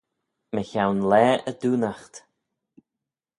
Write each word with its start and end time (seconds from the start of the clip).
Mychione 0.53 1.03
laa 1.11 1.35
y 1.49 1.51
doonaght. 1.59 2.15